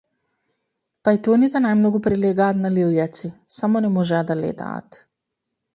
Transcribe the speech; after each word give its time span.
Пајтоните 1.07 1.61
најмногу 1.67 2.01
прилегаа 2.07 2.57
на 2.63 2.73
лилјаци, 2.79 3.33
само 3.61 3.87
не 3.87 3.95
можеа 3.99 4.25
да 4.33 4.41
летаат. 4.45 5.01